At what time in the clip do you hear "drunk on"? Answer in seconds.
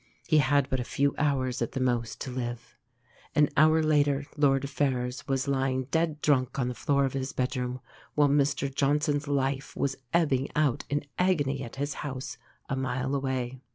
6.23-6.69